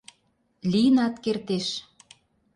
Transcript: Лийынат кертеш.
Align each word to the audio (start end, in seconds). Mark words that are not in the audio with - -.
Лийынат 0.71 1.15
кертеш. 1.23 1.67